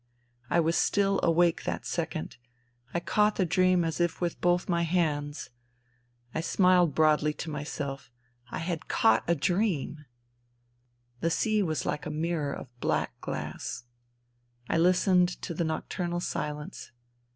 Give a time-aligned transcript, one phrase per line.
[0.49, 2.37] I was still awake that second:
[2.91, 5.51] I caught the dream as if with both my hands.
[6.33, 8.11] I smiled broadly to myself.
[8.49, 10.03] I had caught a dream I...
[11.19, 13.83] The sea was like a mirror of black glass.
[14.67, 16.91] I listened to the nocturnal silence.